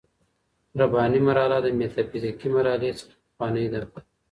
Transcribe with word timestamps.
رباني 0.81 1.19
مرحله 1.27 1.57
د 1.63 1.67
ميتا 1.77 2.01
فزيکي 2.11 2.47
مرحلې 2.55 2.91
څخه 2.99 3.15
پخوانۍ 3.25 3.65
ده. 3.73 3.81